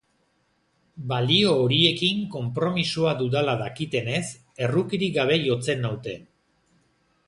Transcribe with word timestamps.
Balio 1.11 1.51
horiekin 1.65 2.25
konpromisoa 2.37 3.13
dudala 3.23 3.57
dakitenez, 3.63 4.25
errukirik 4.69 5.19
gabe 5.23 5.41
jotzen 5.49 5.89
naute. 5.89 6.23